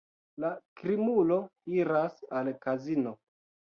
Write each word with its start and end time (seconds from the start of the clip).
La 0.43 0.49
krimulo 0.81 1.39
iras 1.83 2.21
al 2.43 2.55
kazino. 2.69 3.19